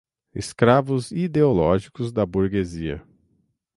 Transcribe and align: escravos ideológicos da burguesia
escravos 0.33 1.11
ideológicos 1.11 2.11
da 2.11 2.25
burguesia 2.25 3.03